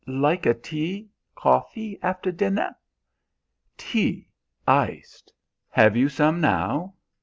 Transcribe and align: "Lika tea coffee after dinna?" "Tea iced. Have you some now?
"Lika 0.07 0.55
tea 0.55 1.09
coffee 1.35 1.99
after 2.01 2.31
dinna?" 2.31 2.75
"Tea 3.77 4.29
iced. 4.67 5.31
Have 5.73 5.95
you 5.95 6.09
some 6.09 6.41
now? 6.41 6.95